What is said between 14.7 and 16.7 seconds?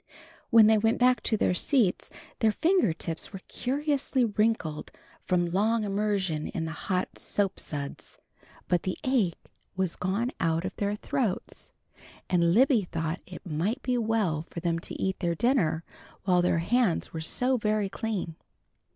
to eat their dinner while their